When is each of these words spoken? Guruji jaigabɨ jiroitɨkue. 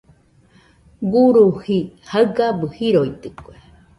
Guruji 1.11 1.77
jaigabɨ 2.07 2.65
jiroitɨkue. 2.75 3.55